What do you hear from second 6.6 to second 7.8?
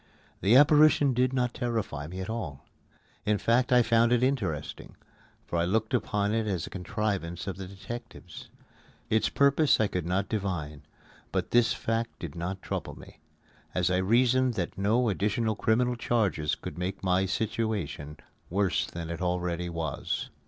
a contrivance of the